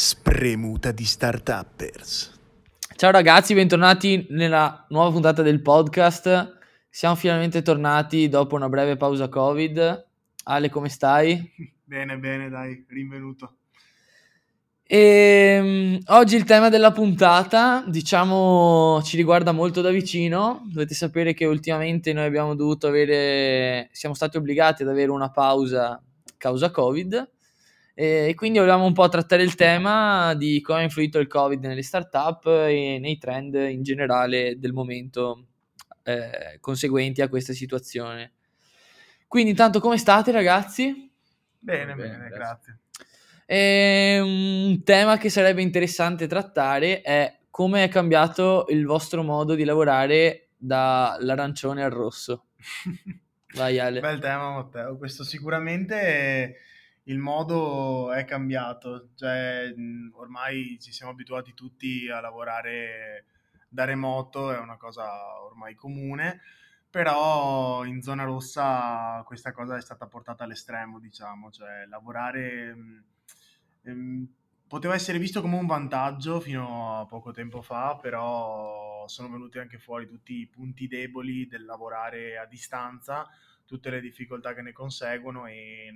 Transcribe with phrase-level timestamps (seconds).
[0.00, 2.32] Spremuta di startuppers.
[2.94, 6.56] Ciao ragazzi, bentornati nella nuova puntata del podcast.
[6.88, 10.06] Siamo finalmente tornati dopo una breve pausa Covid.
[10.44, 11.52] Ale, come stai?
[11.82, 13.56] Bene, bene, dai, rinvenuto.
[14.84, 20.62] E, um, oggi il tema della puntata, diciamo, ci riguarda molto da vicino.
[20.72, 26.00] Dovete sapere che ultimamente noi abbiamo dovuto avere, siamo stati obbligati ad avere una pausa
[26.36, 27.36] causa Covid
[28.00, 31.82] e quindi volevamo un po' trattare il tema di come ha influito il Covid nelle
[31.82, 35.46] startup e nei trend in generale del momento
[36.04, 38.34] eh, conseguenti a questa situazione.
[39.26, 41.10] Quindi intanto come state ragazzi?
[41.58, 42.78] Bene, bene, bene grazie.
[43.44, 49.64] E un tema che sarebbe interessante trattare è come è cambiato il vostro modo di
[49.64, 52.44] lavorare dall'arancione al rosso.
[53.56, 53.98] Vai Ale.
[53.98, 55.96] Bel tema Matteo, questo sicuramente...
[56.00, 56.54] È
[57.08, 59.72] il modo è cambiato, cioè
[60.12, 63.24] ormai ci siamo abituati tutti a lavorare
[63.68, 66.40] da remoto, è una cosa ormai comune,
[66.90, 72.76] però in zona rossa questa cosa è stata portata all'estremo, diciamo, cioè lavorare
[73.82, 74.28] ehm,
[74.66, 79.78] poteva essere visto come un vantaggio fino a poco tempo fa, però sono venuti anche
[79.78, 83.26] fuori tutti i punti deboli del lavorare a distanza,
[83.64, 85.90] tutte le difficoltà che ne conseguono e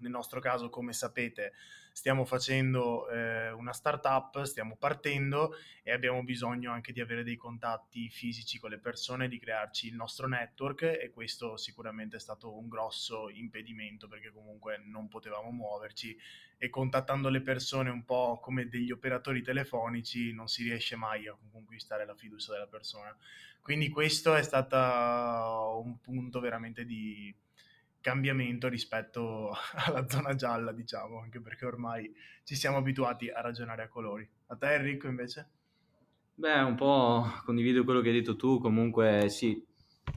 [0.00, 1.52] nel nostro caso, come sapete,
[1.92, 8.08] stiamo facendo eh, una startup, stiamo partendo e abbiamo bisogno anche di avere dei contatti
[8.08, 12.68] fisici con le persone, di crearci il nostro network e questo sicuramente è stato un
[12.68, 16.16] grosso impedimento perché comunque non potevamo muoverci
[16.58, 21.36] e contattando le persone un po' come degli operatori telefonici non si riesce mai a
[21.50, 23.16] conquistare la fiducia della persona.
[23.62, 24.76] Quindi questo è stato
[25.84, 27.34] un punto veramente di
[28.00, 29.50] cambiamento rispetto
[29.86, 32.12] alla zona gialla, diciamo, anche perché ormai
[32.44, 34.28] ci siamo abituati a ragionare a colori.
[34.46, 35.48] A te Enrico invece?
[36.34, 39.62] Beh, un po' condivido quello che hai detto tu, comunque sì,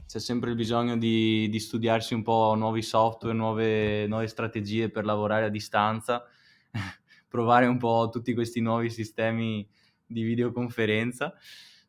[0.06, 5.04] c'è sempre il bisogno di, di studiarsi un po' nuovi software, nuove, nuove strategie per
[5.04, 6.24] lavorare a distanza,
[7.28, 9.68] provare un po' tutti questi nuovi sistemi
[10.06, 11.34] di videoconferenza,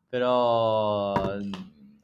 [0.07, 1.37] però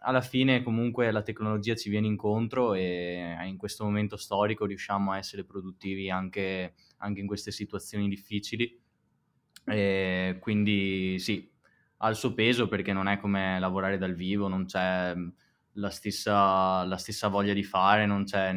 [0.03, 5.17] alla fine comunque la tecnologia ci viene incontro e in questo momento storico riusciamo a
[5.17, 8.79] essere produttivi anche, anche in queste situazioni difficili.
[9.63, 11.51] E quindi sì,
[11.97, 15.13] ha il suo peso perché non è come lavorare dal vivo, non c'è
[15.73, 18.56] la stessa, la stessa voglia di fare, non c'è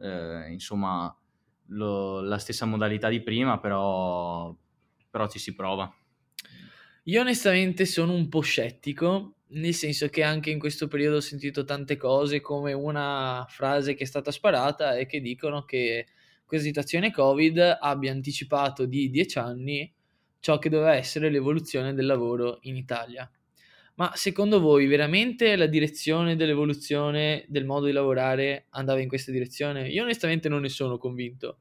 [0.00, 1.16] eh, insomma
[1.68, 4.54] lo, la stessa modalità di prima, però,
[5.08, 5.90] però ci si prova.
[7.04, 11.64] Io onestamente sono un po' scettico nel senso che anche in questo periodo ho sentito
[11.64, 16.06] tante cose come una frase che è stata sparata e che dicono che
[16.44, 19.92] questa situazione Covid abbia anticipato di dieci anni
[20.40, 23.30] ciò che doveva essere l'evoluzione del lavoro in Italia.
[23.96, 29.88] Ma secondo voi veramente la direzione dell'evoluzione del modo di lavorare andava in questa direzione?
[29.88, 31.58] Io onestamente non ne sono convinto.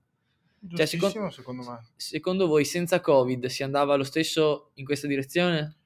[0.75, 1.79] Cioè, secondo, secondo me.
[1.95, 5.77] Secondo voi senza Covid si andava lo stesso in questa direzione?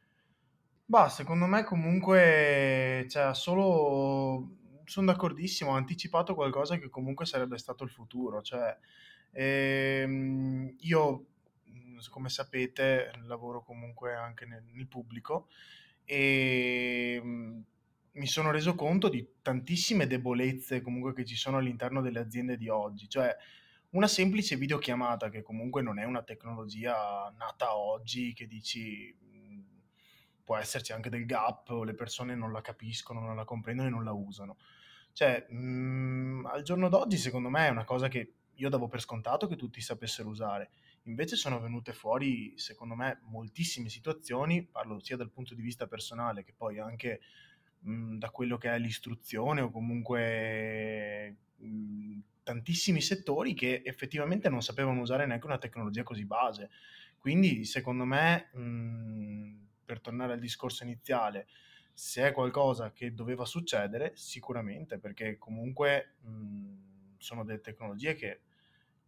[0.89, 4.55] Bah, secondo me comunque, cioè, solo
[4.85, 8.77] sono d'accordissimo, ha anticipato qualcosa che comunque sarebbe stato il futuro, cioè,
[9.33, 11.25] ehm, io,
[12.09, 15.49] come sapete, lavoro comunque anche nel, nel pubblico
[16.05, 17.21] e
[18.11, 22.69] mi sono reso conto di tantissime debolezze comunque che ci sono all'interno delle aziende di
[22.69, 23.35] oggi, cioè
[23.91, 29.13] una semplice videochiamata che comunque non è una tecnologia nata oggi che dici
[30.47, 33.91] può esserci anche del gap o le persone non la capiscono, non la comprendono e
[33.91, 34.55] non la usano.
[35.11, 39.01] Cioè, mh, mhmm, al giorno d'oggi secondo me è una cosa che io davo per
[39.01, 40.69] scontato che tutti sapessero usare.
[41.03, 46.43] Invece sono venute fuori, secondo me, moltissime situazioni, parlo sia dal punto di vista personale
[46.45, 47.19] che poi anche
[47.79, 54.47] mh, mhmm, da quello che è l'istruzione o comunque mh, mhmm, tantissimi settori che effettivamente
[54.49, 56.69] non sapevano usare neanche una tecnologia così base.
[57.17, 61.47] Quindi, secondo me, mh, per tornare al discorso iniziale,
[61.93, 68.41] se è qualcosa che doveva succedere, sicuramente, perché comunque mh, sono delle tecnologie che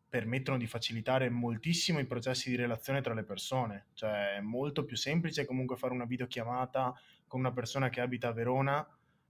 [0.07, 4.95] permettono di facilitare moltissimo i processi di relazione tra le persone, cioè è molto più
[4.95, 6.95] semplice comunque fare una videochiamata
[7.27, 8.87] con una persona che abita a Verona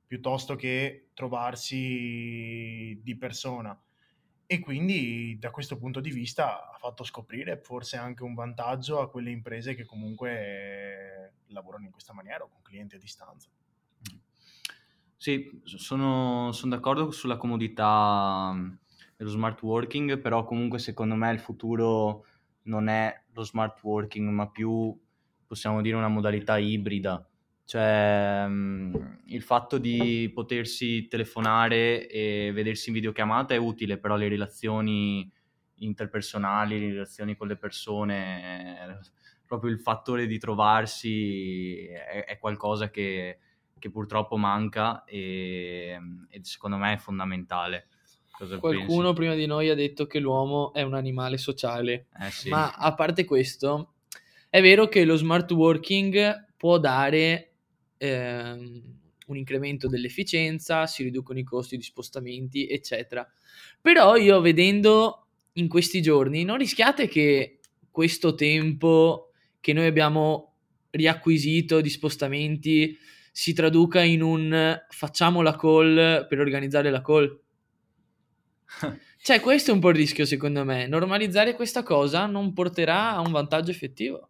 [0.07, 3.77] piuttosto che trovarsi di persona
[4.51, 9.07] e quindi da questo punto di vista ha fatto scoprire forse anche un vantaggio a
[9.07, 13.47] quelle imprese che comunque lavorano in questa maniera o con clienti a distanza.
[15.15, 18.55] Sì, sono, sono d'accordo sulla comodità
[19.15, 22.25] dello smart working, però comunque secondo me il futuro
[22.63, 24.99] non è lo smart working, ma più
[25.45, 27.28] possiamo dire una modalità ibrida.
[27.69, 34.27] Cioè, mh, il fatto di potersi telefonare e vedersi in videochiamata è utile, però le
[34.27, 35.31] relazioni
[35.75, 39.01] interpersonali, le relazioni con le persone,
[39.45, 43.38] proprio il fattore di trovarsi è, è qualcosa che,
[43.77, 45.95] che, purtroppo manca e,
[46.27, 47.86] e, secondo me è fondamentale.
[48.31, 49.13] Cosa Qualcuno pensi?
[49.13, 52.50] prima di noi ha detto che l'uomo è un animale sociale, eh sì.
[52.50, 53.94] ma a parte questo,
[54.50, 57.48] è vero che lo smart working può dare
[57.99, 58.81] ehm,
[59.27, 63.27] un incremento dell'efficienza, si riducono i costi di spostamenti, eccetera.
[63.79, 67.59] Però io vedendo in questi giorni, non rischiate che
[67.91, 70.55] questo tempo che noi abbiamo
[70.91, 72.97] riacquisito di spostamenti
[73.31, 77.39] si traduca in un facciamo la call per organizzare la call?
[79.21, 80.87] cioè, questo è un po' il rischio, secondo me.
[80.87, 84.29] Normalizzare questa cosa non porterà a un vantaggio effettivo.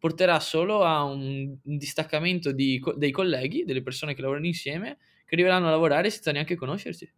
[0.00, 5.68] Porterà solo a un distaccamento di, dei colleghi, delle persone che lavorano insieme, che arriveranno
[5.68, 7.08] a lavorare senza neanche conoscersi.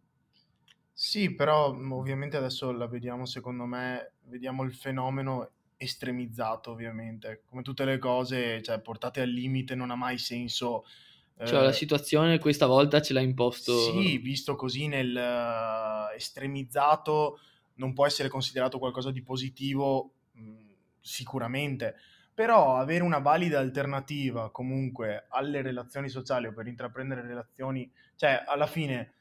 [0.95, 7.43] Sì, però mhmm, ovviamente adesso la vediamo, secondo me, vediamo il fenomeno estremizzato, ovviamente.
[7.45, 10.85] Come tutte le cose, cioè, portate al limite non ha mai senso.
[11.41, 13.71] Cioè, la eh, situazione questa volta ce l'ha imposto.
[13.75, 17.39] Sì, visto così nel uh, estremizzato
[17.75, 21.95] non può essere considerato qualcosa di positivo, mh, mhmm, sicuramente.
[22.33, 28.67] Però avere una valida alternativa comunque alle relazioni sociali o per intraprendere relazioni, cioè alla
[28.67, 29.13] fine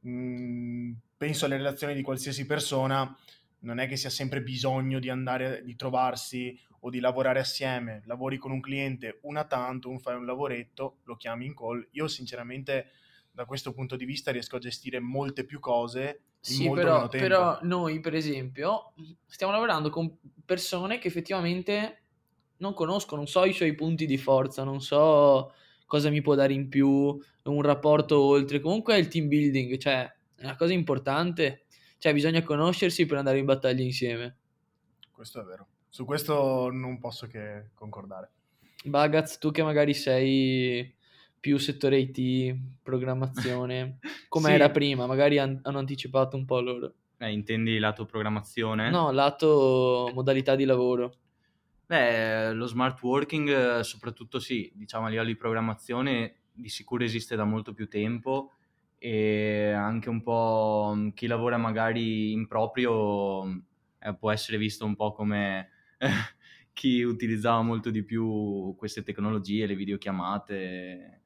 [0.00, 3.16] mh, mhmm, penso alle relazioni di qualsiasi persona,
[3.60, 8.02] non è che sia sempre bisogno di andare, di trovarsi o di lavorare assieme.
[8.06, 11.86] Lavori con un cliente una tanto, fai un lavoretto, lo chiami in call.
[11.92, 12.90] Io sinceramente
[13.30, 17.58] da questo punto di vista riesco a gestire molte più cose in sì, però, però
[17.62, 18.92] noi per esempio
[19.26, 22.01] stiamo lavorando con persone che effettivamente
[22.62, 25.52] non conosco, non so i suoi punti di forza, non so
[25.84, 26.88] cosa mi può dare in più,
[27.42, 28.60] un rapporto oltre.
[28.60, 31.64] Comunque è il team building, cioè è una cosa importante,
[31.98, 34.36] cioè bisogna conoscersi per andare in battaglia insieme.
[35.10, 38.30] Questo è vero, su questo non posso che concordare.
[38.84, 40.94] Bagaz, tu che magari sei
[41.38, 43.98] più settore IT, programmazione,
[44.28, 44.54] come sì.
[44.54, 46.94] era prima, magari han- hanno anticipato un po' loro.
[47.18, 48.90] Eh, intendi lato programmazione?
[48.90, 51.18] No, lato modalità di lavoro.
[51.92, 57.44] Beh, lo smart working, soprattutto sì, diciamo a livello di programmazione, di sicuro esiste da
[57.44, 58.52] molto più tempo
[58.96, 63.44] e anche un po' mm, chi lavora magari in proprio
[63.98, 65.68] eh, può essere visto un po' come
[66.72, 71.20] chi utilizzava molto di più queste tecnologie, le videochiamate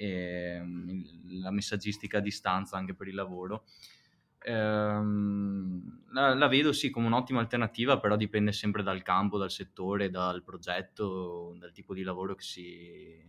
[0.00, 1.00] mm,
[1.40, 3.64] la messaggistica a distanza anche per il lavoro.
[4.44, 10.10] Ehm, la, la, vedo sì come un'ottima alternativa, però dipende sempre dal campo, dal settore,
[10.10, 13.24] dal progetto, dal tipo di lavoro che si,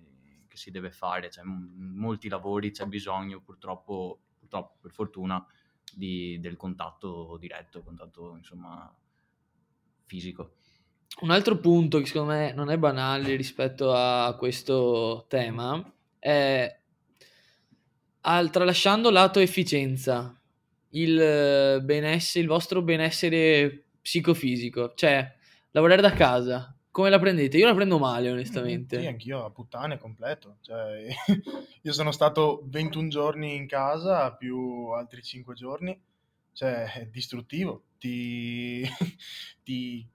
[0.48, 1.30] che si deve fare.
[1.30, 5.46] Cioè, in molti lavori c'è bisogno, purtroppo, purtroppo per fortuna,
[5.94, 8.94] di, del contatto diretto, contatto insomma
[10.06, 10.56] fisico.
[11.22, 16.80] Un altro punto che secondo me non è banale rispetto a questo tema è
[18.22, 20.36] al, tralasciando lato efficienza,
[20.94, 25.32] il benessere, il vostro benessere psicofisico, cioè
[25.72, 27.58] lavorare da casa, come la prendete?
[27.58, 29.00] Io la prendo male, onestamente.
[29.00, 30.58] Sì, anch'io a puttane completo.
[30.62, 31.08] Cioè,
[31.82, 36.00] io sono stato 21 giorni in casa più altri 5 giorni.
[36.54, 37.86] Cioè, è distruttivo.
[37.98, 38.88] Ti,
[39.64, 40.08] ti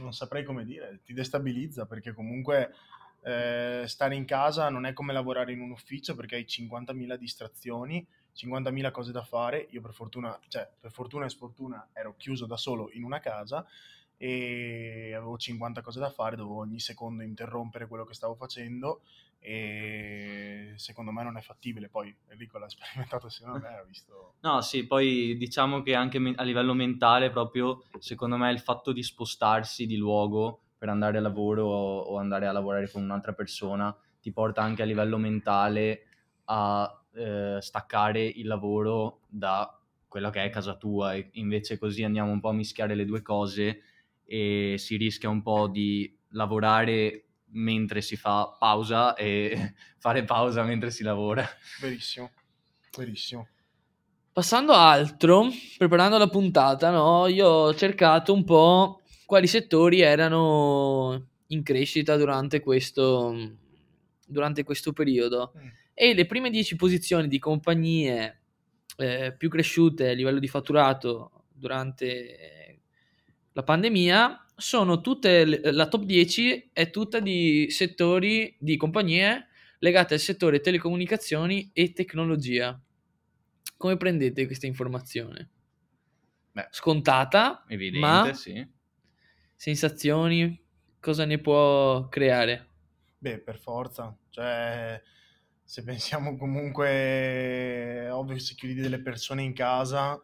[0.00, 2.74] non saprei come dire, ti destabilizza perché comunque
[3.22, 8.06] eh, stare in casa non è come lavorare in un ufficio perché hai 50.000 distrazioni,
[8.38, 9.66] 50.000 cose da fare.
[9.70, 13.66] Io per fortuna, cioè per fortuna e sfortuna ero chiuso da solo in una casa
[14.16, 19.02] e avevo 50 cose da fare, dovevo ogni secondo interrompere quello che stavo facendo
[19.38, 21.88] e secondo me non è fattibile.
[21.88, 24.34] Poi Enrico l'ha sperimentato secondo me, ha visto...
[24.40, 29.02] No, sì, poi diciamo che anche a livello mentale proprio, secondo me il fatto di
[29.02, 34.32] spostarsi di luogo per andare a lavoro o andare a lavorare con un'altra persona ti
[34.32, 36.02] porta anche a livello mentale
[36.44, 39.72] a eh, staccare il lavoro da
[40.06, 43.22] quella che è casa tua e invece così andiamo un po' a mischiare le due
[43.22, 43.82] cose
[44.24, 50.90] e si rischia un po' di lavorare mentre si fa pausa e fare pausa mentre
[50.90, 51.46] si lavora.
[51.80, 52.30] Verissimo,
[52.96, 53.48] verissimo.
[54.32, 61.26] Passando a altro, preparando la puntata, no, io ho cercato un po' quali settori erano
[61.48, 63.34] in crescita durante questo,
[64.24, 65.52] durante questo periodo.
[65.56, 65.68] Mm.
[66.00, 68.42] E le prime 10 posizioni di compagnie
[68.98, 72.82] eh, più cresciute a livello di fatturato durante
[73.50, 79.48] la pandemia sono tutte, le- la top 10 è tutta di settori, di compagnie
[79.80, 82.80] legate al settore telecomunicazioni e tecnologia.
[83.76, 85.50] Come prendete questa informazione?
[86.52, 88.64] Beh, Scontata, evidente, ma sì.
[89.56, 90.64] sensazioni,
[91.00, 92.66] cosa ne può creare?
[93.18, 95.02] Beh, per forza, cioè
[95.68, 100.18] se pensiamo comunque, è ovvio se chiudi delle persone in casa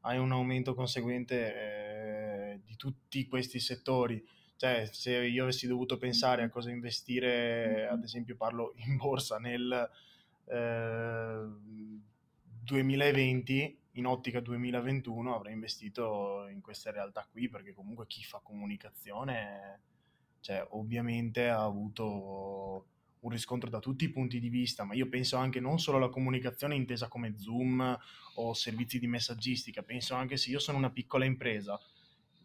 [0.00, 4.22] hai un aumento conseguente eh, di tutti questi settori.
[4.54, 9.90] Cioè, se io avessi dovuto pensare a cosa investire, ad esempio parlo in borsa nel
[10.44, 11.42] eh,
[12.62, 19.80] 2020, in ottica 2021 avrei investito in queste realtà qui perché comunque chi fa comunicazione,
[20.40, 22.88] cioè, ovviamente ha avuto
[23.22, 26.08] un riscontro da tutti i punti di vista, ma io penso anche non solo alla
[26.08, 27.98] comunicazione intesa come Zoom
[28.36, 31.78] o servizi di messaggistica, penso anche se io sono una piccola impresa,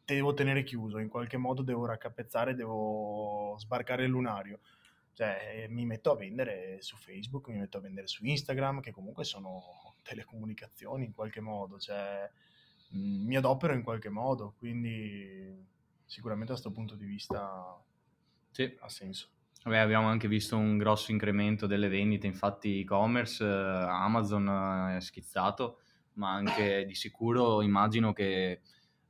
[0.05, 4.60] devo tenere chiuso, in qualche modo devo raccapezzare, devo sbarcare il lunario.
[5.13, 9.24] Cioè, mi metto a vendere su Facebook, mi metto a vendere su Instagram, che comunque
[9.24, 12.29] sono telecomunicazioni in qualche modo, cioè
[12.89, 15.65] mh, mi adopero in qualche modo, quindi
[16.05, 17.84] sicuramente da questo punto di vista
[18.51, 18.75] Sì.
[18.79, 19.37] ha senso.
[19.67, 25.01] Vabbè, abbiamo anche visto un grosso incremento delle vendite, infatti e-commerce, eh, Amazon eh, è
[25.01, 25.79] schizzato,
[26.13, 28.62] ma anche di sicuro immagino che eh,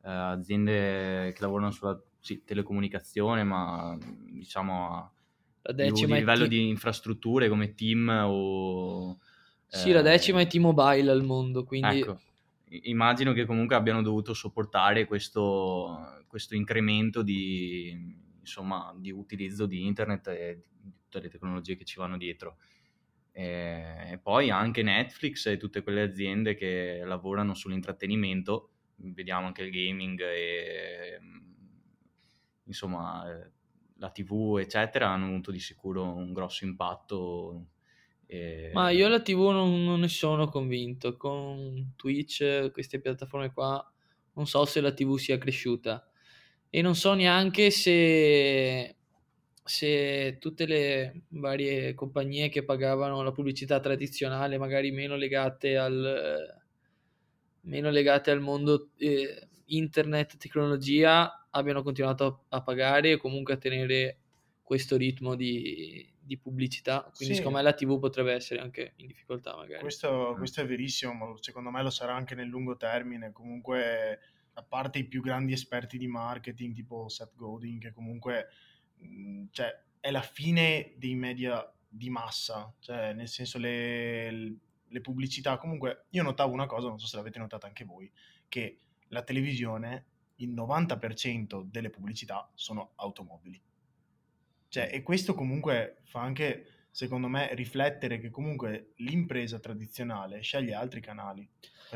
[0.01, 5.11] aziende che lavorano sulla sì, telecomunicazione, ma diciamo a
[5.61, 9.19] La più livello T- di infrastrutture come team o...
[9.67, 12.19] Sì, la eh, decima è T-Mobile al mondo, quindi Ecco,
[12.69, 20.27] immagino che comunque abbiano dovuto sopportare questo, questo incremento di, insomma, di utilizzo di internet
[20.29, 22.57] e di tutte le tecnologie che ci vanno dietro.
[23.31, 30.19] E, poi anche Netflix e tutte quelle aziende che lavorano sull'intrattenimento, vediamo anche il gaming
[30.21, 31.19] e
[32.65, 33.51] insomma eh,
[33.95, 37.67] la TV, eccetera, hanno avuto di sicuro un grosso impatto.
[38.25, 41.15] e- Ma io la TV non, non ne sono convinto.
[41.17, 43.89] Con Twitch, queste piattaforme qua,
[44.33, 46.06] non so se la TV sia cresciuta.
[46.69, 48.95] E non so neanche se,
[49.63, 56.61] se tutte le varie compagnie che pagavano la pubblicità tradizionale, magari meno legate al,
[57.61, 63.57] meno legate al mondo eh, internet, tecnologia, abbiano continuato a, a pagare o comunque a
[63.57, 64.19] tenere
[64.61, 67.11] questo ritmo di, di pubblicità.
[67.15, 67.35] Quindi Sì.
[67.35, 69.83] secondo me la TV potrebbe essere anche in difficoltà magari.
[69.83, 73.31] Questo, questo è verissimo, ma secondo me lo sarà anche nel lungo termine.
[73.31, 74.19] Comunque,
[74.57, 78.47] a parte i più grandi esperti di marketing, tipo Seth Godin, che comunque
[78.95, 84.31] mh, cioè, è la fine dei media di massa, cioè nel senso le,
[84.87, 85.57] le pubblicità.
[85.57, 88.11] Comunque, io notavo una cosa, non so se l'avete notata anche voi,
[88.47, 90.05] che la televisione,
[90.37, 93.61] il 90% delle pubblicità sono automobili.
[94.69, 100.99] Cioè, e questo comunque fa anche, secondo me, riflettere che comunque l'impresa tradizionale sceglie altri
[100.99, 101.47] canali.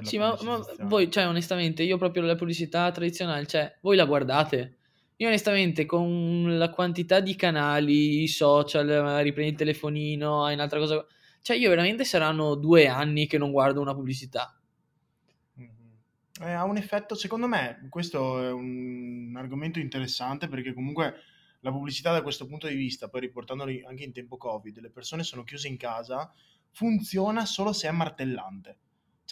[0.01, 4.77] Sì, ma, ma voi, cioè, onestamente, io proprio la pubblicità tradizionale, cioè, voi la guardate?
[5.17, 10.79] Io onestamente, con la quantità di canali, i social, magari prendi il telefonino, hai un'altra
[10.79, 11.05] cosa...
[11.41, 14.59] Cioè, io veramente saranno due anni che non guardo una pubblicità.
[15.55, 15.69] Mhm.
[16.41, 21.15] Eh, ha un effetto, secondo me, questo è un argomento interessante perché comunque
[21.59, 25.23] la pubblicità da questo punto di vista, poi riportandolo anche in tempo Covid, le persone
[25.23, 26.31] sono chiuse in casa,
[26.71, 28.77] funziona solo se è martellante.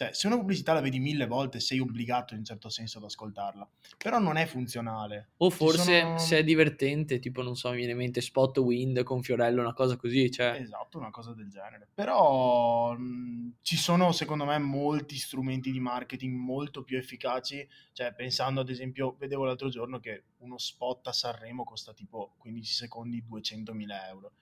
[0.00, 3.04] Cioè, se una pubblicità la vedi mille volte, sei obbligato in un certo senso ad
[3.04, 5.32] ascoltarla, però non è funzionale.
[5.36, 9.02] O forse sono- se è divertente, tipo, non so, mi viene in mente Spot Wind
[9.02, 10.58] con Fiorello, una cosa così, cioè...
[10.58, 11.86] Esatto, una cosa del genere.
[11.92, 17.68] Però mh, ci sono, secondo me, molti strumenti di marketing molto più efficaci.
[17.92, 22.72] Cioè, pensando ad esempio, vedevo l'altro giorno che uno spot a Sanremo costa tipo 15
[22.72, 24.32] secondi 200.000 euro.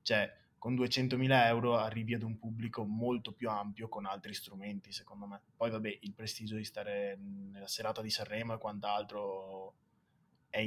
[0.00, 5.26] Cioè, con 200.000 euro arrivi ad un pubblico molto più ampio con altri strumenti, secondo
[5.26, 5.40] me.
[5.56, 7.18] Poi, vabbè, il prestigio di stare
[7.50, 9.74] nella serata di Sanremo e quant'altro
[10.48, 10.64] è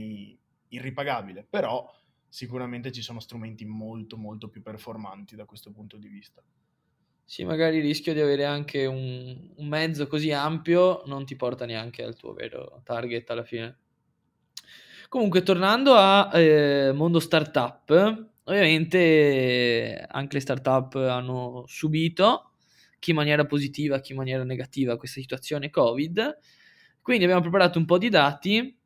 [0.68, 1.90] irripagabile, però
[2.28, 6.44] sicuramente ci sono strumenti molto molto più performanti da questo punto di vista.
[7.24, 11.66] Sì, magari il rischio di avere anche un, un mezzo così ampio non ti porta
[11.66, 13.78] neanche al tuo vero target alla fine.
[15.08, 22.52] Comunque, tornando a eh, mondo startup, ovviamente anche le startup hanno subito,
[23.00, 26.40] chi in maniera positiva, chi in maniera negativa, questa situazione Covid.
[27.02, 28.78] Quindi abbiamo preparato un po' di dati.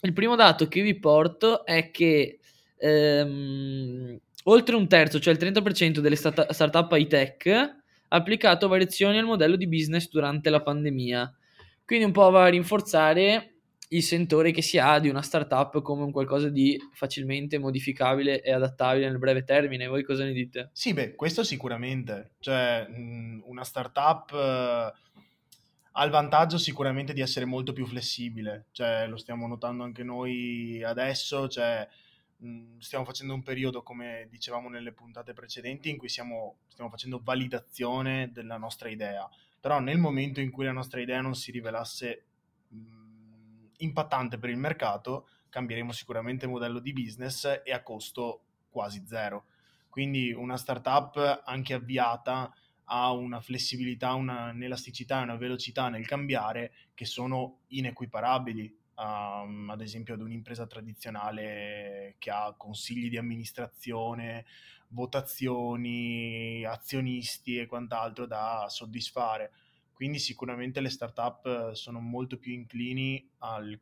[0.00, 2.38] Il primo dato che vi porto è che
[2.76, 9.18] ehm, oltre un terzo, cioè il 30% delle start- startup high tech, ha applicato variazioni
[9.18, 11.34] al modello di business durante la pandemia.
[11.84, 13.57] Quindi un po' va a rinforzare
[13.88, 18.52] il sentore che si ha di una startup come un qualcosa di facilmente modificabile e
[18.52, 19.86] adattabile nel breve termine.
[19.86, 20.70] Voi cosa ne dite?
[20.72, 22.32] Sì, beh, questo sicuramente.
[22.38, 22.86] Cioè,
[23.44, 24.92] una startup eh,
[25.92, 28.66] ha il vantaggio sicuramente di essere molto più flessibile.
[28.72, 31.48] Cioè, lo stiamo notando anche noi adesso.
[31.48, 31.88] Cioè,
[32.36, 37.22] mh, stiamo facendo un periodo, come dicevamo nelle puntate precedenti, in cui siamo, stiamo facendo
[37.24, 39.26] validazione della nostra idea.
[39.60, 42.24] Però nel momento in cui la nostra idea non si rivelasse
[43.78, 49.44] impattante per il mercato, cambieremo sicuramente modello di business e a costo quasi zero.
[49.88, 52.52] Quindi una startup anche avviata
[52.90, 59.80] ha una flessibilità, una, un'elasticità e una velocità nel cambiare che sono inequiparabili um, ad
[59.80, 64.44] esempio ad un'impresa tradizionale che ha consigli di amministrazione,
[64.88, 69.52] votazioni, azionisti e quant'altro da soddisfare.
[69.98, 73.76] Quindi sicuramente le startup sono molto più inclini al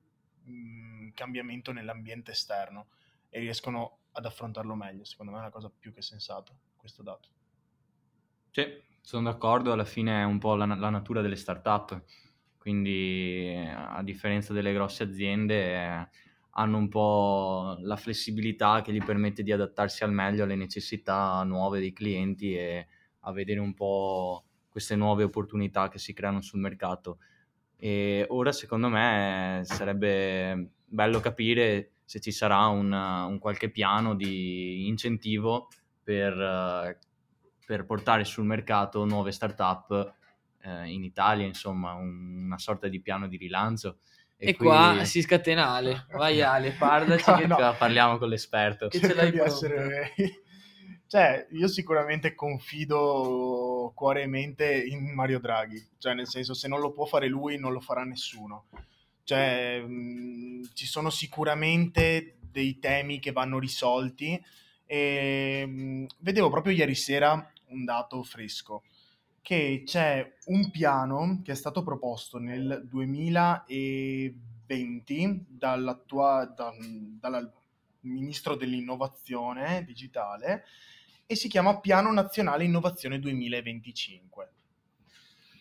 [0.45, 2.87] mh, mm, cambiamento nell'ambiente esterno
[3.29, 5.05] e riescono ad affrontarlo meglio.
[5.05, 7.29] Secondo me è una cosa più che sensata questo dato.
[8.51, 8.65] Sì,
[9.03, 12.03] sono d'accordo, alla fine è un po' la, la natura delle startup,
[12.57, 16.09] quindi a differenza delle grosse aziende eh,
[16.53, 21.79] hanno un po' la flessibilità che gli permette di adattarsi al meglio alle necessità nuove
[21.79, 22.87] dei clienti e
[23.21, 24.47] a vedere un po'
[24.77, 27.17] queste nuove opportunità che si creano sul mercato.
[27.79, 34.87] E ora secondo me sarebbe bello capire se ci sarà un, un qualche piano di
[34.87, 35.69] incentivo
[36.03, 36.99] per,
[37.65, 40.15] per, portare sul mercato nuove start-up
[40.61, 44.01] eh, in Italia, insomma, un, una sorta di piano di rilancio.
[44.37, 44.67] E, e qui...
[44.67, 47.75] qua si scatena Ale, vai Ale, parlaci no, che no.
[47.79, 48.89] parliamo con l'esperto.
[48.89, 50.13] Che ce l'hai di essere
[51.09, 56.81] cioè, io sicuramente confido cuore e mente in Mario Draghi, cioè nel senso se non
[56.81, 58.67] lo può fare lui non lo farà nessuno.
[59.23, 64.41] Cioè, mh, ci sono sicuramente dei temi che vanno risolti
[64.85, 68.83] e mh, vedevo proprio ieri sera un dato fresco
[69.43, 76.73] che c'è un piano che è stato proposto nel 2020 dall'attuale da,
[77.21, 77.53] dal
[78.01, 80.65] ministro dell'innovazione digitale
[81.27, 84.51] e si chiama Piano Nazionale Innovazione 2025.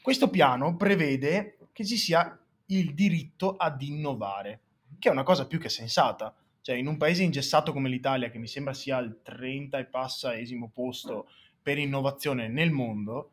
[0.02, 4.62] Questo piano prevede che ci sia il diritto ad innovare,
[5.00, 6.36] che è una cosa più che sensata.
[6.62, 10.70] Cioè, in un paese ingessato come l'Italia, che mi sembra sia al 30 e passaesimo
[10.72, 11.30] posto
[11.62, 13.32] per innovazione nel mondo,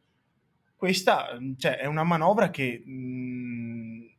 [0.76, 4.10] questa cioè, è una manovra che mh,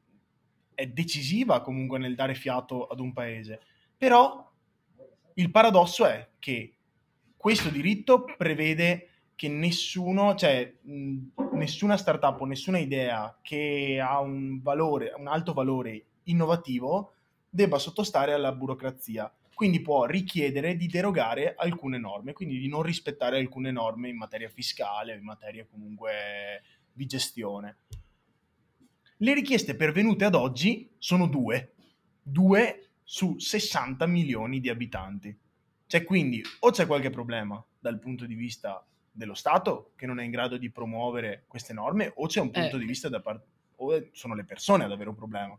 [0.76, 3.62] è decisiva comunque nel dare fiato ad un paese.
[3.98, 4.52] Però
[5.34, 6.76] il paradosso è che
[7.44, 14.62] questo diritto prevede che nessuno, cioè mh, nessuna startup o nessuna idea che ha un
[14.62, 17.16] valore, un alto valore innovativo
[17.50, 19.30] debba sottostare alla burocrazia.
[19.54, 24.48] Quindi può richiedere di derogare alcune norme, quindi di non rispettare alcune norme in materia
[24.48, 27.76] fiscale o in materia comunque di gestione.
[29.18, 31.74] Le richieste pervenute ad oggi sono due,
[32.22, 35.38] due su 60 milioni di abitanti.
[35.94, 40.24] C'è quindi o c'è qualche problema dal punto di vista dello Stato che non è
[40.24, 42.80] in grado di promuovere queste norme o c'è un punto eh.
[42.80, 45.56] di vista da parte o sono le persone ad avere un problema.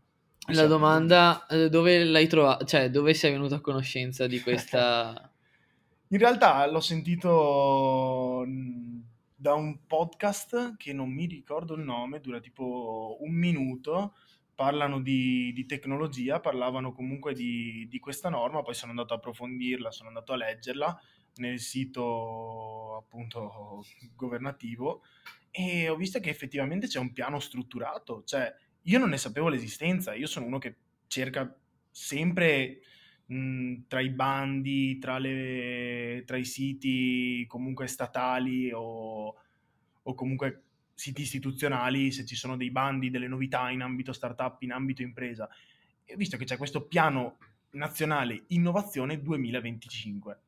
[0.47, 5.31] La domanda eh, dove l'hai trovata, cioè dove sei venuto a conoscenza di questa
[6.11, 8.45] In realtà l'ho sentito
[9.35, 14.15] da un podcast che non mi ricordo il nome, dura tipo un minuto
[14.55, 19.91] parlano di, di, tecnologia, parlavano comunque di, di, questa norma, poi sono andato a approfondirla,
[19.91, 21.01] sono andato a leggerla
[21.35, 23.83] nel sito appunto
[24.15, 25.01] governativo
[25.51, 30.13] e ho visto che effettivamente c'è un piano strutturato, cioè io non ne sapevo l'esistenza,
[30.13, 30.75] io sono uno che
[31.07, 31.53] cerca
[31.91, 32.79] sempre
[33.25, 39.35] mh, tra i bandi, tra, le, tra, i siti comunque statali o,
[40.03, 40.64] o comunque
[40.95, 45.47] siti istituzionali se ci sono dei bandi, delle novità in ambito startup, in ambito impresa.
[46.05, 47.37] E visto che c'è questo piano
[47.71, 50.39] nazionale innovazione 2025,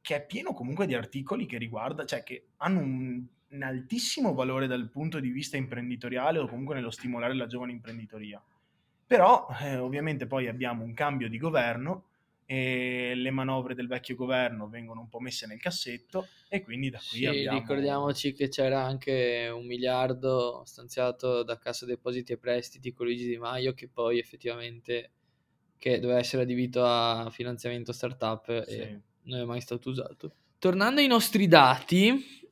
[0.00, 4.66] che è pieno comunque di articoli che riguarda, cioè che hanno un, un altissimo valore
[4.66, 8.42] dal punto di vista imprenditoriale o comunque nello stimolare la giovane imprenditoria.
[9.06, 12.06] Però eh, ovviamente poi abbiamo un cambio di governo
[12.46, 16.98] e le manovre del vecchio governo vengono un po' messe nel cassetto e quindi da
[16.98, 17.58] qui sì, abbiamo...
[17.58, 23.38] ricordiamoci che c'era anche un miliardo stanziato da Cassa Depositi e Prestiti con Luigi Di
[23.38, 25.10] Maio che poi effettivamente
[25.78, 28.76] che doveva essere adibito a finanziamento startup sì.
[28.76, 30.34] e non è mai stato usato.
[30.58, 32.42] Tornando ai nostri dati,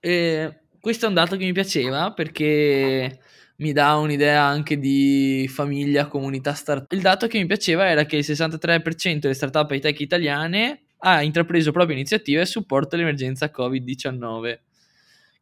[0.00, 3.20] eh, questo è un dato che mi piaceva perché
[3.60, 6.92] mi dà un'idea anche di famiglia, comunità startup.
[6.92, 11.22] Il dato che mi piaceva era che il 63% delle startup high tech italiane ha
[11.22, 14.58] intrapreso proprie iniziative a supporto all'emergenza Covid-19,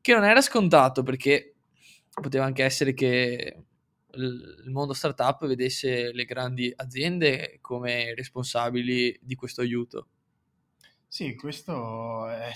[0.01, 1.55] che non era scontato perché
[2.21, 3.57] poteva anche essere che
[4.15, 10.09] il mondo startup vedesse le grandi aziende come responsabili di questo aiuto.
[11.07, 12.51] Sì, questo è,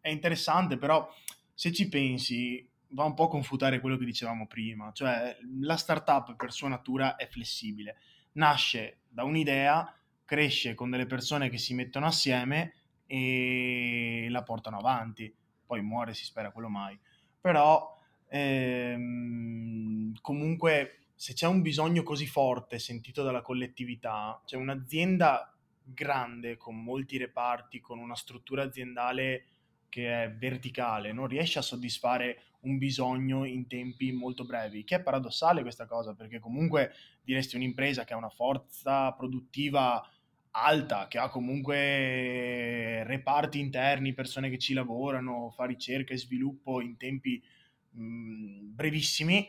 [0.00, 1.10] è interessante, però
[1.54, 6.36] se ci pensi va un po' a confutare quello che dicevamo prima, cioè la startup
[6.36, 7.98] per sua natura è flessibile,
[8.32, 12.74] nasce da un'idea, cresce con delle persone che si mettono assieme
[13.06, 15.34] e la portano avanti,
[15.66, 16.98] poi muore, si spera quello mai,
[17.40, 17.96] però
[18.28, 26.82] ehm, comunque se c'è un bisogno così forte sentito dalla collettività, c'è un'azienda grande con
[26.82, 29.44] molti reparti, con una struttura aziendale
[29.88, 35.02] che è verticale, non riesce a soddisfare un bisogno in tempi molto brevi, che è
[35.02, 36.92] paradossale questa cosa, perché comunque
[37.22, 40.06] diresti un'impresa che ha una forza produttiva
[40.52, 46.96] alta, che ha comunque reparti interni, persone che ci lavorano, fa ricerca e sviluppo in
[46.96, 47.42] tempi
[47.90, 49.48] mh, brevissimi,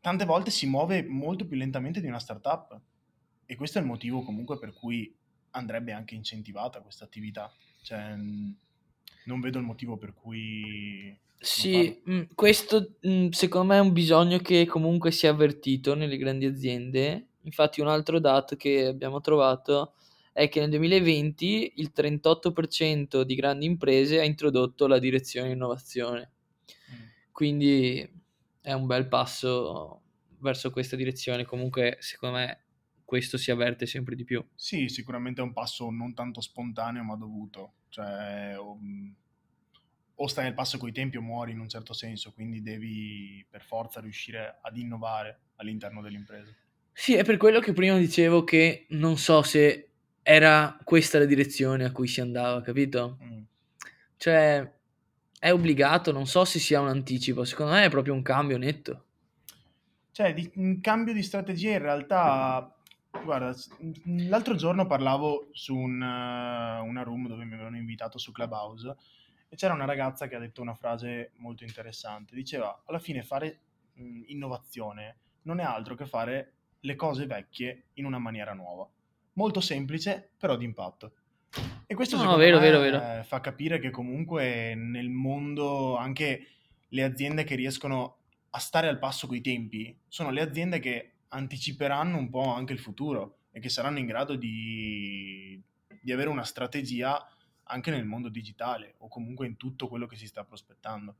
[0.00, 2.80] tante volte si muove molto più lentamente di una startup.
[3.44, 5.14] E questo è il motivo comunque per cui
[5.50, 7.50] andrebbe anche incentivata questa attività.
[7.82, 8.14] Cioè,
[9.24, 11.16] non vedo il motivo per cui...
[11.40, 16.16] Sì, mh, questo mh, secondo me è un bisogno che comunque si è avvertito nelle
[16.16, 17.28] grandi aziende.
[17.42, 19.94] Infatti un altro dato che abbiamo trovato
[20.32, 26.32] è che nel 2020 il 38% di grandi imprese ha introdotto la direzione innovazione.
[26.92, 27.06] Mm.
[27.32, 28.08] Quindi
[28.60, 30.02] è un bel passo
[30.40, 31.44] verso questa direzione.
[31.44, 32.64] Comunque, secondo me,
[33.04, 34.44] questo si avverte sempre di più.
[34.54, 37.74] Sì, sicuramente è un passo non tanto spontaneo, ma dovuto.
[37.88, 38.78] Cioè, o,
[40.20, 43.62] o stai nel passo coi tempi o muori in un certo senso, quindi devi per
[43.62, 46.50] forza riuscire ad innovare all'interno dell'impresa.
[46.92, 49.90] Sì, è per quello che prima dicevo che non so se
[50.22, 53.18] era questa la direzione a cui si andava, capito?
[53.22, 53.42] Mm.
[54.16, 54.72] Cioè,
[55.38, 59.04] è obbligato, non so se sia un anticipo, secondo me è proprio un cambio netto.
[60.10, 62.74] Cioè, di, un cambio di strategia in realtà
[63.10, 63.54] Guarda,
[64.28, 68.96] l'altro giorno parlavo su un, una room dove mi avevano invitato su Clubhouse
[69.48, 72.34] e c'era una ragazza che ha detto una frase molto interessante.
[72.34, 73.60] Diceva, alla fine fare
[73.94, 78.88] mh, innovazione non è altro che fare le cose vecchie in una maniera nuova.
[79.34, 81.12] Molto semplice, però di impatto.
[81.86, 83.22] E questo no, vero, vero, vero.
[83.22, 86.46] fa capire che comunque nel mondo anche
[86.88, 88.16] le aziende che riescono
[88.50, 92.78] a stare al passo coi tempi sono le aziende che anticiperanno un po' anche il
[92.78, 95.60] futuro e che saranno in grado di,
[96.00, 97.26] di avere una strategia
[97.68, 101.16] anche nel mondo digitale o comunque in tutto quello che si sta prospettando.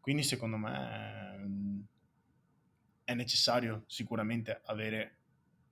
[0.00, 1.86] Quindi secondo me
[3.04, 5.16] è necessario sicuramente avere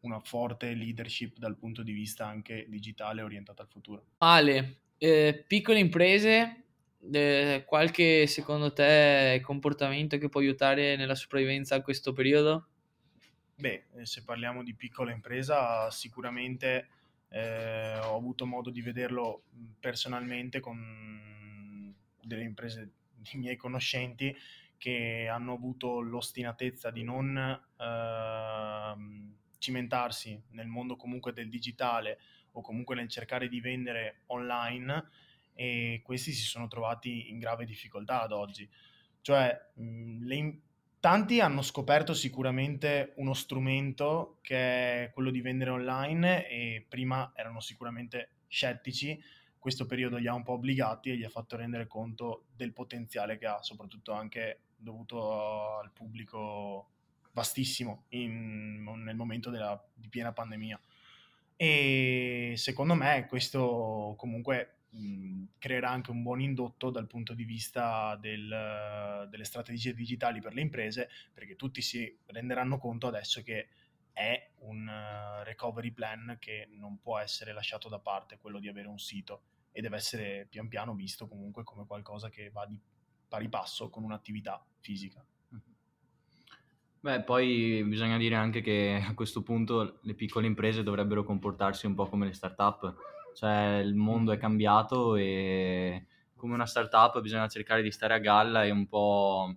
[0.01, 4.07] una forte leadership dal punto di vista anche digitale orientata al futuro.
[4.19, 6.64] Ale, eh, piccole imprese,
[7.12, 12.69] eh, qualche secondo te comportamento che può aiutare nella sopravvivenza a questo periodo?
[13.57, 16.88] Beh, eh, se parliamo di piccola impresa, sicuramente
[17.29, 19.43] eh, ho avuto modo di vederlo
[19.81, 24.35] personalmente con delle imprese di miei conoscenti
[24.79, 28.95] che hanno avuto l'ostinatezza di non eh,
[29.59, 32.19] cimentarsi nel mondo comunque del digitale
[32.53, 35.09] o comunque nel cercare di vendere online
[35.55, 38.69] e questi si sono trovati in grave difficoltà ad oggi.
[39.23, 40.61] Cioè, mh, le,
[41.07, 47.61] tanti hanno scoperto sicuramente uno strumento che è quello di vendere online e prima erano
[47.61, 49.16] sicuramente scettici.
[49.57, 53.38] Questo periodo li ha un po' obbligati e gli ha fatto rendere conto del potenziale
[53.38, 56.88] che ha, soprattutto anche dovuto al pubblico
[57.31, 60.81] vastissimo in, nel momento della, di piena pandemia.
[61.55, 64.76] E secondo me questo comunque
[65.59, 70.61] creerà anche un buon indotto dal punto di vista del, delle strategie digitali per le
[70.61, 73.68] imprese, perché tutti si renderanno conto adesso che
[74.12, 74.90] è un
[75.44, 79.82] recovery plan che non può essere lasciato da parte, quello di avere un sito, e
[79.82, 82.80] deve essere pian piano visto comunque come qualcosa che va di
[83.28, 85.24] pari passo con un'attività fisica.
[87.00, 91.94] Beh, poi bisogna dire anche che a questo punto le piccole imprese dovrebbero comportarsi un
[91.94, 92.94] po' come le start-up,
[93.37, 98.64] cioè il mondo è cambiato e come una startup bisogna cercare di stare a galla
[98.64, 99.55] e un po',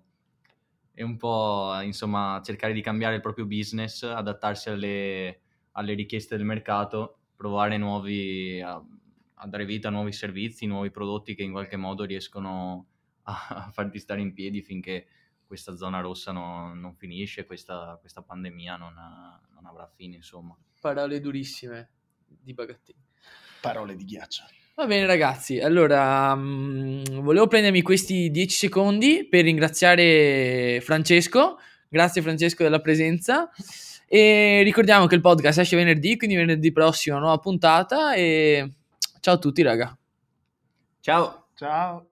[0.94, 5.39] e un po' insomma cercare di cambiare il proprio business, adattarsi alle,
[5.72, 8.84] alle richieste del mercato, provare nuovi, a,
[9.36, 12.86] a, dare vita a nuovi servizi, nuovi prodotti che in qualche modo riescono
[13.24, 15.08] a, a farti stare in piedi finché
[15.48, 20.54] questa zona rossa no, non finisce, questa, questa pandemia non, non, avrà fine, insomma.
[20.82, 21.92] Parole durissime
[22.26, 23.09] di Bagattini.
[23.62, 24.43] Parole di ghiaccio.
[24.76, 31.58] Va bene ragazzi, allora mh, volevo prendermi questi 10 secondi per ringraziare Francesco,
[31.89, 33.50] grazie Francesco della presenza
[34.08, 38.72] e ricordiamo che il podcast esce venerdì, quindi venerdì prossimo nuova puntata e
[39.19, 39.98] ciao a tutti raga.
[41.02, 41.48] Ciao.
[41.56, 42.10] Ciao.